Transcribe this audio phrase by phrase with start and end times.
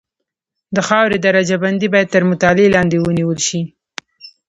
[0.75, 3.61] د خاورې درجه بندي باید تر مطالعې لاندې ونیول شي